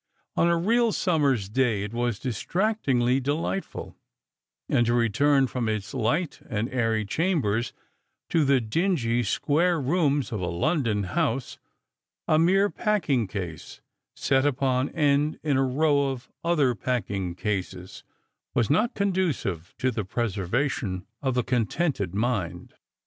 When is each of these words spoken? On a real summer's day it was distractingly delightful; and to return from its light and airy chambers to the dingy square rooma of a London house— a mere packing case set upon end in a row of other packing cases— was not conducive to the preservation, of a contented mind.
On 0.35 0.47
a 0.47 0.57
real 0.57 0.91
summer's 0.91 1.47
day 1.47 1.83
it 1.83 1.93
was 1.93 2.17
distractingly 2.17 3.19
delightful; 3.19 3.95
and 4.67 4.83
to 4.87 4.95
return 4.95 5.45
from 5.45 5.69
its 5.69 5.93
light 5.93 6.39
and 6.49 6.67
airy 6.73 7.05
chambers 7.05 7.71
to 8.31 8.43
the 8.43 8.59
dingy 8.59 9.21
square 9.21 9.79
rooma 9.79 10.31
of 10.31 10.41
a 10.41 10.47
London 10.47 11.03
house— 11.03 11.59
a 12.27 12.39
mere 12.39 12.71
packing 12.71 13.27
case 13.27 13.79
set 14.15 14.43
upon 14.43 14.89
end 14.89 15.37
in 15.43 15.55
a 15.55 15.63
row 15.63 16.09
of 16.09 16.31
other 16.43 16.73
packing 16.73 17.35
cases— 17.35 18.03
was 18.55 18.71
not 18.71 18.95
conducive 18.95 19.75
to 19.77 19.91
the 19.91 20.03
preservation, 20.03 21.05
of 21.21 21.37
a 21.37 21.43
contented 21.43 22.15
mind. 22.15 22.73